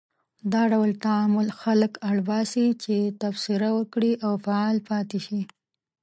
[0.53, 5.41] دا ډول تعامل خلک اړ باسي چې تبصره وکړي او فعال پاتې شي.